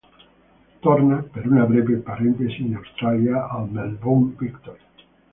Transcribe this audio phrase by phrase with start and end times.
[0.83, 4.79] Torna per una breve parentesi in Australia, al Melbourne Victory.